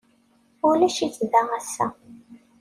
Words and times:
Ulac-itt 0.67 1.19
da 1.31 1.41
ass-a. 1.57 1.87